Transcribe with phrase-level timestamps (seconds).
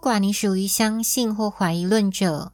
[0.00, 2.52] 不管你属于相信或怀疑论者，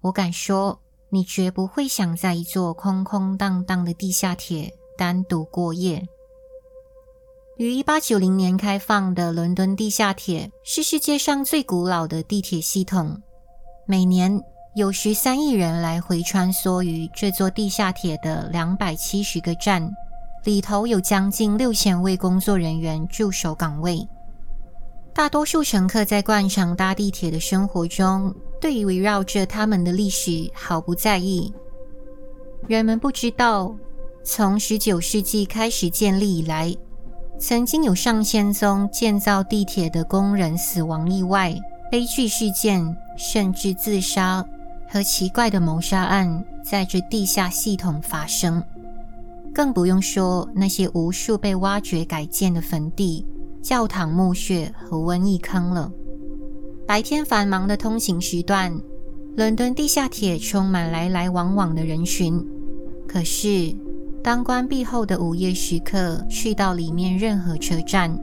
[0.00, 6.02] 我敢说，你绝不会想在一座空空荡荡的地下铁单独过夜。
[7.58, 13.20] 于一八九零年开放的伦敦地下铁是世界上最古老的地铁系统，
[13.84, 14.40] 每年
[14.74, 19.86] 有十三亿人来回穿梭于这座地下铁的两百七十个站，
[20.44, 24.08] 里头有将近六千位工作人员驻守岗位。
[25.12, 31.52] 大多数乘客在惯常搭地铁的生活中，对于围绕着他们的历史毫不在意。
[32.66, 33.74] 人们不知道，
[34.22, 36.74] 从十九世纪开始建立以来，
[37.38, 41.54] 曾经有上千宗建造地铁的工人死亡意外、
[41.90, 44.46] 悲剧事件，甚至自杀
[44.88, 48.62] 和奇怪的谋杀案在这地下系统发生。
[49.52, 53.26] 更不用说那些无数被挖掘改建的坟地、
[53.62, 55.92] 教堂墓穴和瘟疫坑了。
[56.86, 58.72] 白天繁忙的通行时段，
[59.36, 62.44] 伦敦地下铁充满来来往往的人群。
[63.06, 63.74] 可是，
[64.22, 68.18] 当关闭后的午夜时刻，去到里面任何车站，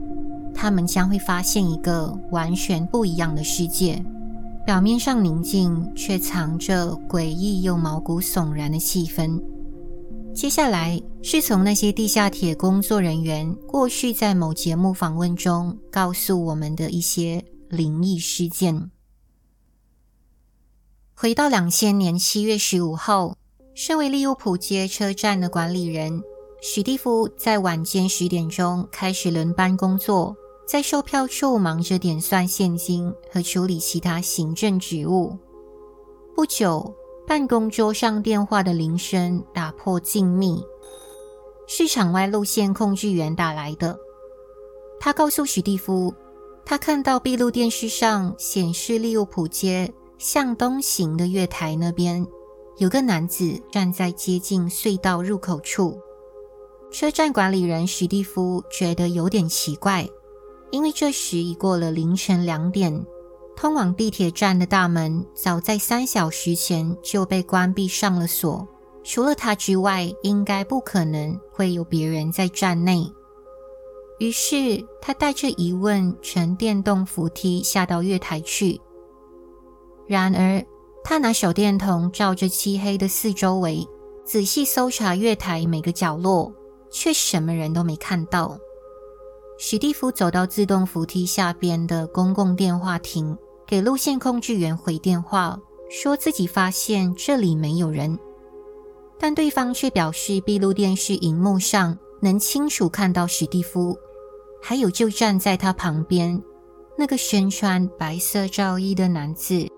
[0.54, 4.04] 他们将会发现一个完全不一样的世界。
[4.66, 9.40] 表面上宁静，却藏着诡异又毛骨悚然的气氛。
[10.38, 18.92] 接下来是从那些地下铁工作人员过去在某节目访问中告诉我们的一些灵异事件。
[21.12, 23.34] 回到两千年七月十五号。
[23.74, 26.22] 身为利物浦街车站的管理人，
[26.62, 30.36] 史蒂夫在晚间十点钟开始轮班工作，
[30.68, 35.36] 在售票处忙着点算现金和处理其他行政职务。
[36.34, 36.92] 不久，
[37.28, 40.64] 办公桌上电话的铃声打破静谧，
[41.66, 43.98] 是场外路线控制员打来的。
[44.98, 46.14] 他告诉史蒂夫，
[46.64, 52.26] 他看到闭路电视上显示利物浦街向东行的月台那边。
[52.78, 56.00] 有个男子站在接近隧道入口处，
[56.90, 60.08] 车站管理人史蒂夫觉得有点奇怪，
[60.70, 63.04] 因为这时已过了凌晨两点，
[63.60, 68.64] 通往地铁站的大门早在三小时前就被关闭上了锁，
[69.02, 73.12] 除了他之外，应该不可能会有别人在站内。
[74.20, 78.80] 于是他带着疑问乘电动扶梯下到月台去，
[80.06, 80.64] 然而。
[81.02, 83.88] 他拿手电筒照着漆黑的四周围，
[84.24, 86.52] 仔细搜查月台每个角落，
[86.90, 88.58] 却什么人都没看到。
[89.58, 93.36] 史蒂夫走到自动扶梯下边的公共电话亭，
[93.68, 98.18] 给路线控制员回电话，说自己发现这里没有人，
[99.18, 103.94] 但对方却表示闭路电视荧幕上能清楚看到史蒂夫，
[104.62, 106.42] 还有就站在他旁边
[106.96, 109.68] 那个身穿白色罩衣的男子。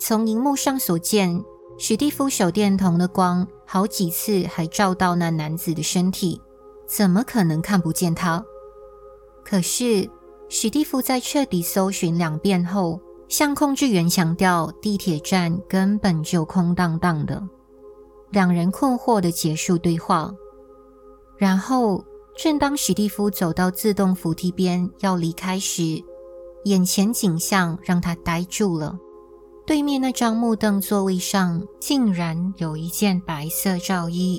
[0.00, 1.44] 从荧幕上所见，
[1.78, 6.40] 史蒂夫手电筒的光好几次还照到那男子的身体，
[6.88, 8.44] 怎么可能看不见他？
[9.44, 10.10] 可是
[10.48, 13.00] 史蒂夫在彻底搜寻两遍后，
[13.32, 17.42] 向控制员强调地铁站根本就空荡荡的。
[18.28, 20.30] 两人困惑地结束对话，
[21.38, 22.04] 然后
[22.36, 25.98] 正当史蒂夫走到自动扶梯边要离开时，
[26.66, 28.98] 眼前景象让他呆住了。
[29.64, 34.38] 对面那张木凳座位上竟然有一件白色罩衣，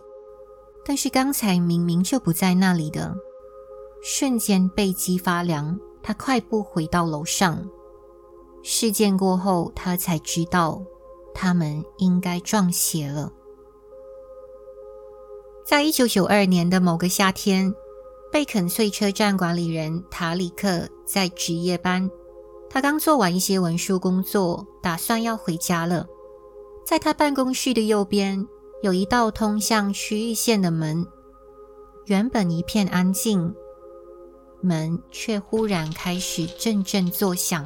[0.86, 3.12] 但是刚才明明就不在那里的。
[4.04, 7.58] 瞬间背脊发凉，他快步回到楼上。
[8.64, 10.82] 事件过后，他才知道
[11.34, 13.32] 他们应该撞邪了。
[15.66, 17.74] 在一九九二年的某个夏天，
[18.32, 22.10] 贝肯翠车站管理人塔里克在值夜班。
[22.70, 26.08] 他刚做完一些文书工作，打算要回家了。
[26.86, 28.48] 在他办公室的右边
[28.82, 31.06] 有一道通向区域线的门，
[32.06, 33.54] 原本一片安静，
[34.62, 37.66] 门却忽然开始阵阵作响。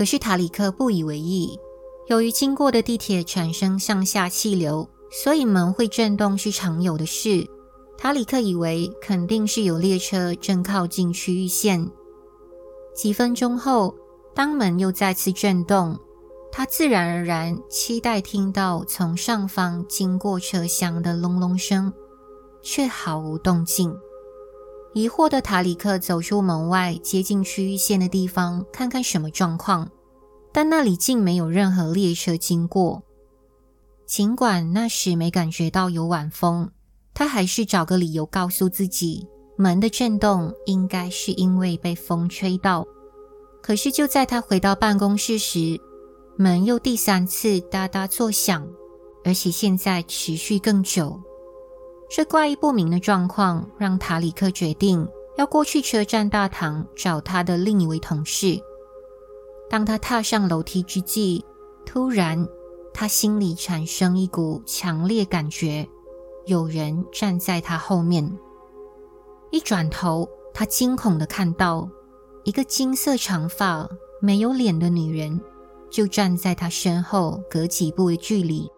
[0.00, 1.60] 可是塔里克不以为意，
[2.06, 7.46] 由于经过的地铁产生上下气流，所以门会震动是常有的事。
[7.98, 11.86] 塔里克以为肯定是有列车正靠近区域线。
[12.94, 13.94] 几分钟后，
[14.34, 16.00] 当门又再次震动，
[16.50, 21.92] 他自然而然期待听到从上方经过车厢的隆隆声，
[22.62, 23.94] 却毫无动静。
[24.92, 29.88] 疑惑的塔里克走出门外，接近区域线的地方，看看什么状况，
[30.52, 33.02] 但那里竟没有任何列车经过。
[34.04, 36.68] 尽管那时没感觉到有晚风，
[37.14, 39.24] 他还是找个理由告诉自己，
[39.56, 42.84] 门的震动应该是因为被风吹到。
[43.62, 45.80] 可是就在他回到办公室时，
[46.36, 48.66] 门又第三次哒哒作响，
[49.24, 51.20] 而且现在持续更久。
[52.10, 55.08] 这怪异不明的状况让塔里克决定
[55.38, 58.60] 要过去车站大堂找他的另一位同事。
[59.70, 61.44] 当他踏上楼梯之际，
[61.86, 62.48] 突然
[62.92, 65.88] 他心里产生一股强烈感觉，
[66.46, 68.28] 有人站在他后面。
[69.52, 71.88] 一转头，他惊恐地看到
[72.42, 73.88] 一个金色长发、
[74.20, 75.40] 没有脸的女人，
[75.88, 78.68] 就站在他身后，隔几步的距离。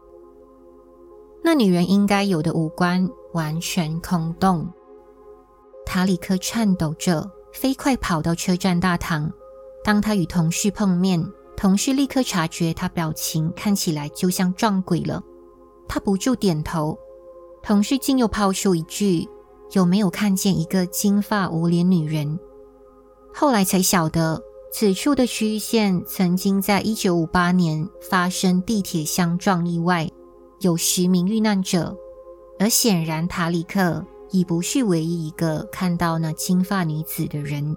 [1.42, 4.68] 那女人应该有的五官完全空洞。
[5.84, 9.30] 塔里克颤抖着，飞快跑到车站大堂。
[9.84, 11.24] 当他与同事碰面，
[11.56, 15.22] 同事立刻察觉他表情看起来就像撞鬼了。
[15.88, 16.98] 他不住点头。
[17.62, 19.28] 同事竟又抛出一句
[19.72, 22.38] ：“有没有看见一个金发无脸女人？”
[23.34, 24.42] 后来才晓得，
[24.72, 30.08] 此处的区域线曾经在一九五八年发生地铁相撞意外。
[30.60, 31.96] 有十名遇难者，
[32.62, 37.76] 而显然塔里克已不是唯一一个看到那金发女子的人。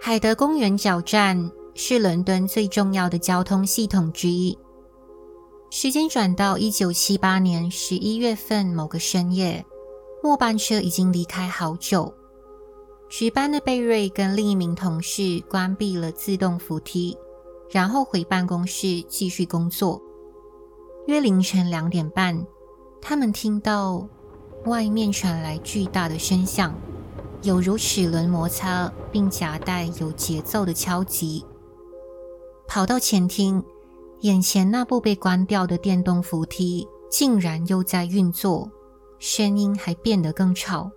[0.00, 4.56] 海德公园角站是伦敦最重要的交通系统之一。
[5.68, 9.66] 时间转到一九七八年十一月份某个深夜，
[10.22, 12.14] 末班车已经离开好久。
[13.08, 17.18] 值班的贝瑞跟另一名同事关闭了自动扶梯。
[17.68, 20.00] 然后回办公室继续工作。
[21.06, 22.44] 约凌晨两点半，
[23.00, 24.08] 他们听到
[24.64, 26.74] 外面传来巨大的声响，
[27.42, 31.44] 有如齿轮摩擦，并夹带有节奏的敲击。
[32.66, 33.62] 跑到前厅，
[34.22, 38.68] 眼前那部被关掉的电动扶梯竟然又在运作，
[39.20, 40.90] 声音还变得更吵。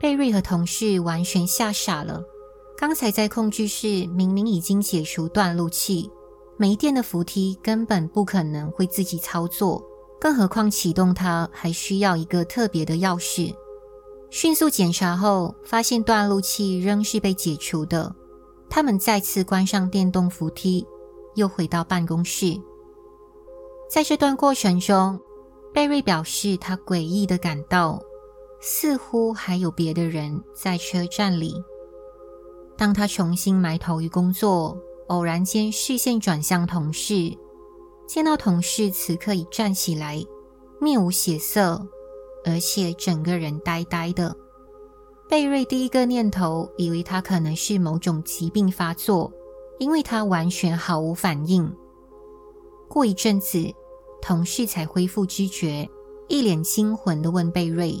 [0.00, 2.22] 贝瑞和同事完全吓傻了。
[2.78, 6.10] 刚才在控制室明明已经解除断路器，
[6.60, 9.82] 没电的扶梯根本不可能会自己操作，
[10.20, 13.50] 更何况启动它还需要一个特别的钥匙。
[14.28, 18.14] 迅速检查后，发现断路器仍是被解除的。
[18.68, 20.86] 他们再次关上电动扶梯，
[21.34, 22.60] 又回到办公室。
[23.88, 25.18] 在这段过程中，
[25.72, 27.98] 贝瑞表示他诡异的感到，
[28.60, 31.54] 似乎还有别的人在车站里。
[32.76, 34.78] 当他重新埋头于工作，
[35.10, 37.36] 偶然间视线转向同事，
[38.06, 40.24] 见到同事此刻已站起来，
[40.80, 41.84] 面无血色，
[42.44, 44.36] 而且整个人呆呆的。
[45.28, 49.32] 贝瑞第一个念头以为他可能是某种疾病发作，
[49.80, 51.68] 因为他完全毫无反应。
[52.88, 53.58] 过一阵子，
[54.22, 55.90] 同事才恢复知觉，
[56.28, 58.00] 一脸惊魂地问贝瑞：“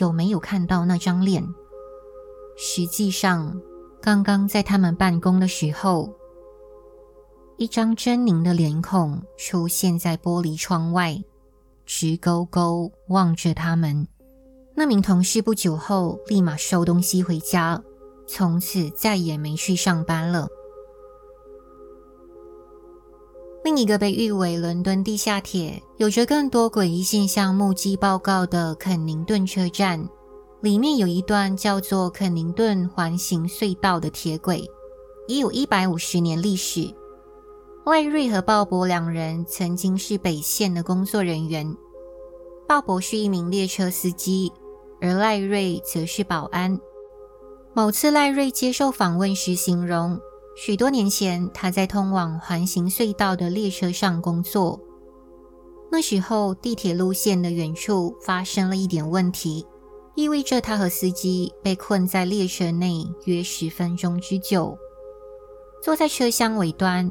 [0.00, 1.46] 有没有看到那张脸？”
[2.56, 3.60] 实际上，
[4.00, 6.14] 刚刚在他们办公的时候，
[7.62, 11.22] 一张狰狞的脸孔出现在玻璃窗外，
[11.86, 14.08] 直勾勾望着他们。
[14.74, 17.80] 那名同事不久后立马收东西回家，
[18.26, 20.48] 从此再也没去上班了。
[23.62, 30.04] 另一个被誉为伦敦地下铁，有着更多诡异现象目击报告的肯宁顿车站。
[30.62, 34.68] 里面有一段叫做肯宁顿环形隧道的铁轨，
[35.28, 36.92] 已有一百五十年历史。
[37.84, 41.76] 赖瑞和鲍勃两人曾经是北线的工作人员，
[42.68, 44.52] 鲍勃是一名列车司机，
[45.00, 46.78] 而赖瑞则是保安。
[47.74, 50.16] 某次赖瑞接受访问时形容，
[50.56, 54.80] 许多年前他在通往环形隧道的列车上工作，
[55.90, 59.66] 那时候地铁路线的远处发生了一点问题。
[60.14, 64.76] 意味着他和司机被困在列车内约十分钟之久。
[65.82, 67.10] 坐在车厢尾端，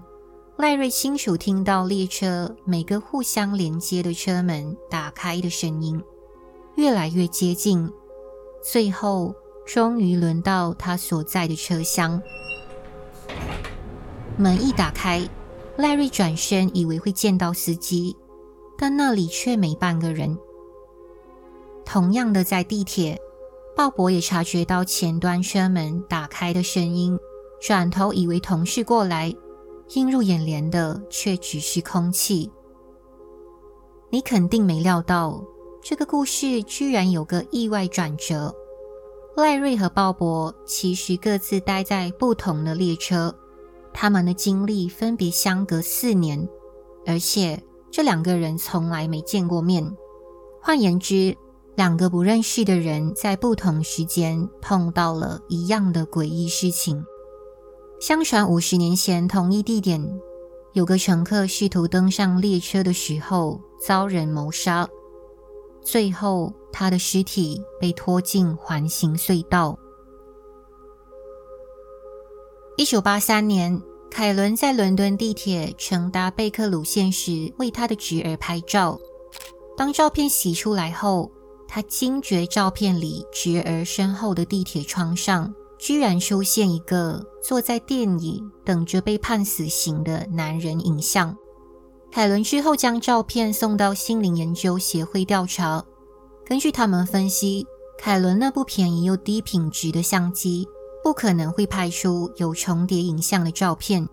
[0.57, 6.01] 赖瑞清楚听到列车每个互相连接的车门打开的声音，
[6.75, 7.89] 越来越接近，
[8.61, 9.33] 最后
[9.65, 12.21] 终于轮到他所在的车厢。
[14.37, 15.27] 门一打开，
[15.77, 18.15] 赖瑞转身以为会见到司机，
[18.77, 20.37] 但那里却没半个人。
[21.85, 23.19] 同样的，在地铁，
[23.75, 27.17] 鲍勃也察觉到前端车门打开的声音，
[27.59, 29.33] 转头以为同事过来，
[29.93, 32.49] 映入眼帘的却只是空气。
[34.09, 35.43] 你肯定没料到，
[35.81, 38.53] 这个故事居然有个意外转折。
[39.35, 43.33] 赖瑞和鲍勃其实各自待在不同的列车，
[43.93, 46.47] 他们的经历分别相隔四年，
[47.05, 49.89] 而且这两个人从来没见过面。
[50.61, 51.35] 换言之，
[51.75, 57.03] 两个不认识的人在不同时间碰到了一样的诡异事情。
[58.01, 60.01] 相传五十年前，同一地点
[60.73, 64.89] 有个乘客试图登上列车的时候遭人谋杀，
[65.83, 69.77] 最后他的尸体被拖进环形隧道。
[72.75, 73.79] 一九八三年，
[74.09, 78.99] 凯伦在伦敦地铁乘搭贝克鲁线时，为他的侄儿拍照。
[79.77, 81.31] 当照片洗出来后，
[81.67, 91.35] 他惊觉照片里侄儿身后的地铁窗上，居然出现一个坐在电椅等着被判死刑的男人影像。
[92.11, 95.83] 凯伦之后将照片送到心灵研究协会调查。
[96.45, 97.65] 根据他们分析，
[97.97, 100.67] 凯伦那部便宜又低品质的相机。
[101.03, 104.07] 不可能会拍出有重叠影像的照片。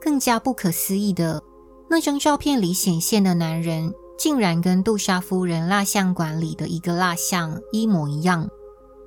[0.00, 1.42] 更加不可思议的，
[1.90, 8.48] 那张照片里显现的男人，竟然跟杜莎夫人蜡像馆里的一个蜡像一模一样，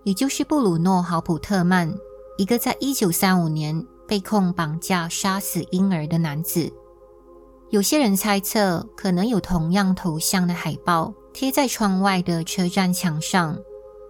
[0.04, 1.94] 也就是布鲁诺·豪普特曼，
[2.38, 6.72] 一个在一九三五年被控绑架杀死婴儿的男子。
[7.70, 13.58] 有些人猜测，可能有同样头像的海报贴在窗外的车站墙上。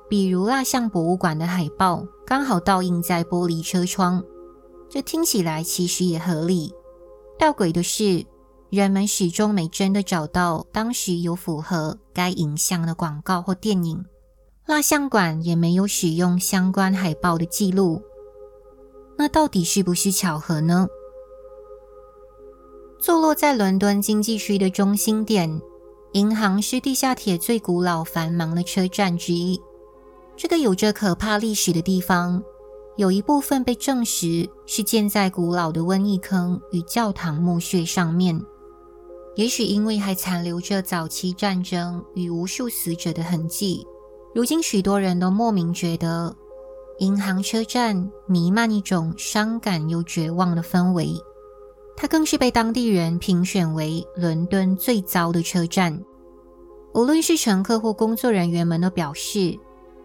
[0.09, 4.21] 比如蜡像博物馆的海报刚好倒映在玻璃车窗，
[4.89, 6.73] 这听起来其实也合理。
[7.37, 8.25] 吊诡的是，
[8.69, 14.03] 人们始终没真的找到当时有符合该影像的广告或电影，
[14.71, 18.01] 蜡像馆也没有使用相关海报的记录。
[19.17, 20.87] 那到底是不是巧合呢？
[22.97, 25.61] 坐落在伦敦经济区的中心点，
[26.13, 29.61] 银行是地下铁最古老繁忙的车站之一。
[30.37, 32.41] 这个有着可怕历史的地方，
[32.95, 38.41] 有一部分被证实是建在古老的瘟疫坑与教堂墓穴上面。
[39.35, 43.85] 也许因为还残留着早期战争与无数死者的痕迹，
[44.33, 46.35] 如今许多人都莫名觉得
[46.99, 51.13] 银行车站弥漫一种伤感又绝望的氛围。
[51.95, 55.99] 它更是被当地人评选为伦敦最糟的车站。
[56.93, 59.59] 无论是乘客或工作人员们都表示。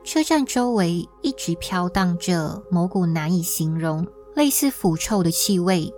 [0.07, 4.07] 车站周围一直飘荡着某股难以形容、
[4.37, 5.93] 类似腐臭的气味。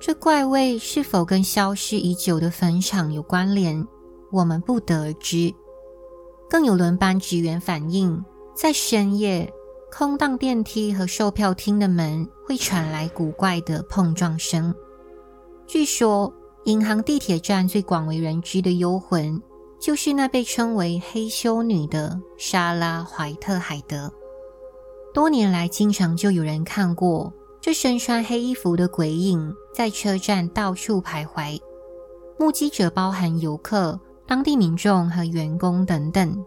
[0.00, 3.86] 这怪味是否跟消失已久的坟场有关联，
[4.32, 5.54] 我们不得而知。
[6.48, 8.24] 更有轮班职员反映，
[8.54, 9.52] 在深夜，
[9.92, 14.74] 空荡电梯和售票厅的门会传来古怪的碰撞声。
[15.66, 16.32] 据说，
[16.64, 19.40] 银行地铁站最广为人知的幽魂。
[19.80, 24.12] 就是那被称为黑修女的莎拉·怀特海德。
[25.14, 31.60] 多年来，经常就有人看过这身穿黑衣服的鬼影在车站到处徘徊。
[32.40, 36.44] 目击者包含游客、当地民众和员工等等。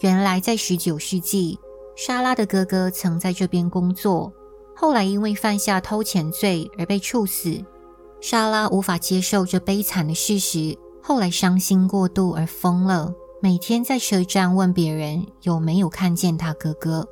[0.00, 1.58] 原来，在十九世纪，
[1.94, 4.32] 莎拉的哥哥曾在这边工作，
[4.74, 7.62] 后来因为犯下偷钱罪而被处死。
[8.22, 10.78] 莎拉无法接受这悲惨的事实。
[11.02, 17.06] 后来伤心过度而疯了，每天在车站问别人有没有看见他哥哥。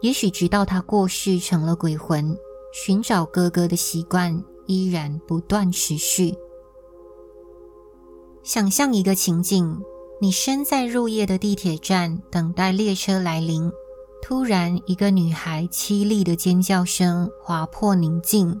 [0.00, 2.36] 也许直到他过世成了鬼魂，
[2.72, 6.34] 寻找哥哥的习惯依然不断持续。
[8.46, 9.82] 想象一个情景：
[10.20, 13.72] 你身在入夜的地铁站，等待列车来临，
[14.22, 18.56] 突然一个女孩凄厉的尖叫声划破宁静。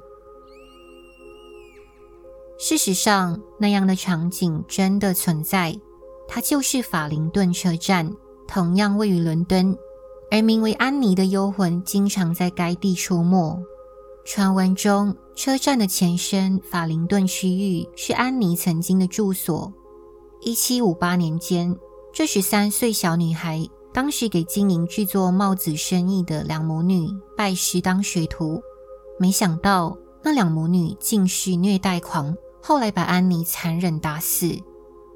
[2.58, 5.78] 事实上，那样的场景真的存在。
[6.26, 8.12] 它就是法灵顿车站，
[8.48, 9.78] 同样位于伦敦。
[10.32, 13.62] 而名为安妮的幽魂经常在该地出没。
[14.24, 19.72] 传闻中，车站的前身法灵顿区域是安妮曾经的住所。
[20.46, 21.76] 一七五八年间，
[22.12, 28.62] 这十三岁小女孩当时给经营制作帽子生意的两母女拜师当学徒，
[29.18, 32.32] 没想到那两母女竟是虐待狂。
[32.62, 34.56] 后来把安妮残忍打死，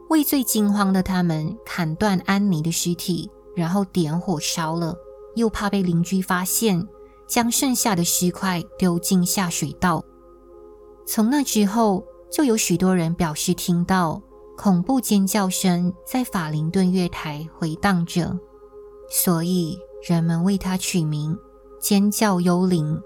[0.09, 4.97] 畏罪惊慌的他们砍断安妮的尸体，然后点火烧了，
[5.37, 6.85] 又怕被邻居发现，
[7.29, 10.05] 将剩下的尸块丢进下水道。
[11.07, 14.21] 从那之后，就有许多人表示听到
[14.63, 18.39] 恐怖尖叫声在法灵顿月台回荡着，
[19.09, 21.35] 所以人们为它取名
[21.81, 23.01] “尖叫幽灵”。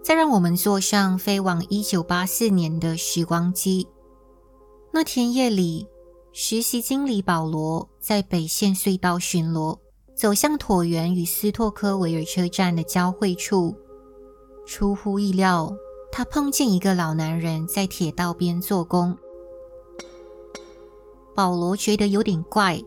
[0.00, 3.88] 再让我们坐上飞往一九八四年的时光机。
[4.92, 5.88] 那天夜里，
[6.32, 9.76] 实习经理保罗在北线隧道巡逻，
[10.14, 13.74] 走向椭圆与斯托科维尔车站的交汇处。
[14.64, 15.74] 出乎意料，
[16.12, 19.18] 他碰见一个老男人在铁道边做工。
[21.38, 22.82] 保罗觉得有点怪，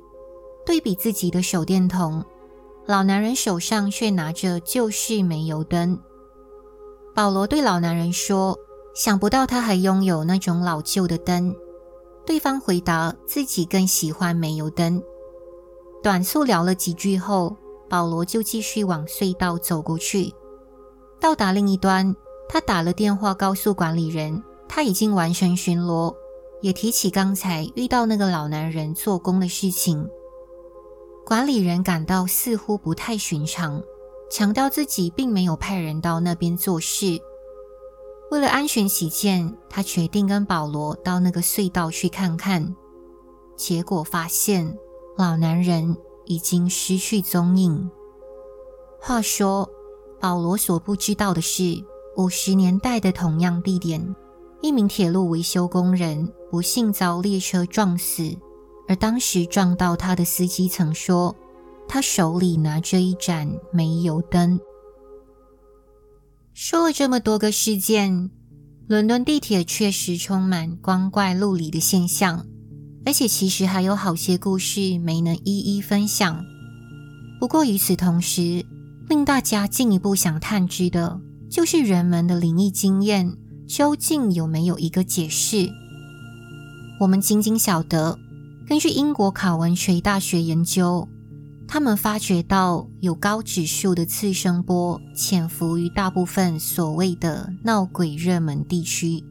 [0.65, 2.21] 对比自己的手电筒，
[2.85, 5.97] 老男人手上却拿着旧式煤油灯。
[7.15, 8.59] 保罗对老男人说
[8.93, 11.55] ：“想不到他还拥有那种老旧的灯。”
[12.27, 15.01] 对方回答：“自己更喜欢煤油灯。”
[16.03, 17.55] 短促聊了几句后，
[17.87, 20.29] 保罗就继续往隧道走过去。
[21.21, 22.13] 到达另一端，
[22.49, 26.13] 他打了电话告诉管理人，他已经完成巡逻，
[26.61, 30.07] 也提起刚才遇到那个老男人做工的事情。
[31.25, 33.81] 管理人感到似乎不太寻常，
[34.29, 37.19] 强调自己并没有派人到那边做事。
[38.31, 42.75] 为了安全起见，他决定跟保罗到那个隧道去看看。
[43.57, 44.77] 结果发现，
[45.17, 47.91] 老男人已经失去踪影。
[48.99, 49.69] 话说，
[50.19, 51.83] 保罗所不知道的是，
[52.17, 54.15] 五十年代的同样地点，
[54.61, 58.37] 一名铁路维修工人不幸遭列车撞死，
[58.87, 61.35] 而当时撞到他的司机曾说，
[61.87, 64.59] 他手里拿着一盏煤油灯。
[66.53, 68.29] 说了这么多个事件，
[68.87, 72.45] 伦敦地铁确实充满光怪陆离的现象，
[73.03, 76.43] 而且其实还有好些故事没能一一分享。
[77.39, 78.63] 不过与此同时，
[79.09, 83.35] 令大家进一步想探知的，就是人们的灵异经验
[83.71, 85.69] 究竟有没有一个解释？
[86.99, 88.19] 我们仅仅晓得，
[88.67, 91.07] 根据英国考文垂大学研究。
[91.69, 99.23] 他们发觉到有高指数的次声波潜伏于大部分所谓的闹鬼热门地区。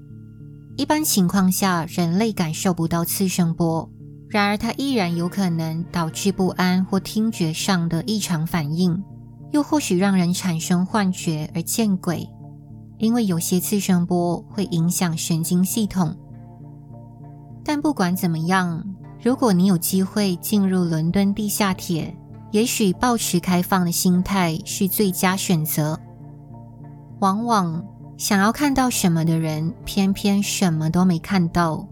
[0.78, 3.90] 一般情况下，人类感受不到次声波，
[4.30, 9.04] 然而它依然有可能导致不安或听觉上的异常反应，
[9.52, 12.26] 又或许让人产生幻觉而见鬼。
[13.00, 16.14] 因为有些次声波会影响神经系统。
[17.64, 18.84] 但不管怎么样，
[19.22, 22.14] 如果你有机会进入伦敦地下铁，
[22.52, 25.98] 也许抱持开放的心态是最佳选择。
[27.20, 27.82] 往往
[28.16, 31.86] 想要看到什么的人，偏偏什么都没看到；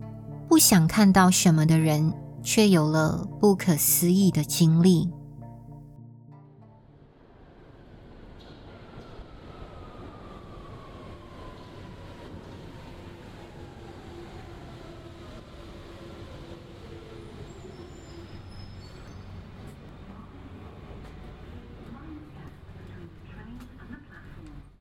[0.47, 5.09] 不想看到什么的人，却有了不可思议的经历。